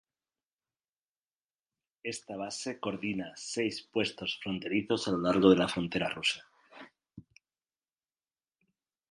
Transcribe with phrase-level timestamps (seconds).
[2.13, 6.41] Esta base coordina seis puestos fronterizos a lo largo de la frontera rusa.